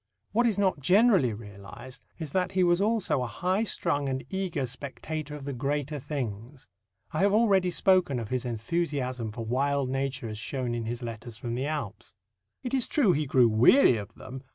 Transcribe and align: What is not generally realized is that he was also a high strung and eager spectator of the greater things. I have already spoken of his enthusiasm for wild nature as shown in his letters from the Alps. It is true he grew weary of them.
What 0.31 0.47
is 0.47 0.57
not 0.57 0.79
generally 0.79 1.31
realized 1.31 2.03
is 2.17 2.31
that 2.31 2.53
he 2.53 2.63
was 2.63 2.81
also 2.81 3.21
a 3.21 3.27
high 3.27 3.63
strung 3.63 4.09
and 4.09 4.25
eager 4.31 4.65
spectator 4.65 5.35
of 5.35 5.45
the 5.45 5.53
greater 5.53 5.99
things. 5.99 6.67
I 7.11 7.19
have 7.19 7.33
already 7.33 7.69
spoken 7.69 8.17
of 8.19 8.29
his 8.29 8.43
enthusiasm 8.43 9.31
for 9.31 9.45
wild 9.45 9.91
nature 9.91 10.27
as 10.27 10.39
shown 10.39 10.73
in 10.73 10.85
his 10.85 11.03
letters 11.03 11.37
from 11.37 11.53
the 11.53 11.67
Alps. 11.67 12.15
It 12.63 12.73
is 12.73 12.87
true 12.87 13.11
he 13.11 13.27
grew 13.27 13.47
weary 13.47 13.97
of 13.97 14.15
them. 14.15 14.41